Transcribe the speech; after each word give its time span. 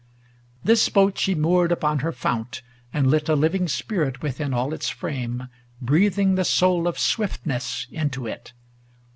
XXXIV 0.01 0.63
This 0.63 0.89
boat 0.89 1.17
she 1.19 1.35
moored 1.35 1.71
upon 1.71 1.99
her 1.99 2.11
fount, 2.11 2.63
and 2.91 3.05
lit 3.05 3.29
A 3.29 3.35
living 3.35 3.67
spirit 3.67 4.23
within 4.23 4.51
all 4.51 4.73
its 4.73 4.89
frame. 4.89 5.47
Breathing 5.79 6.33
the 6.33 6.43
soul 6.43 6.87
of 6.87 6.97
swiftness 6.97 7.85
into 7.91 8.25
it. 8.25 8.53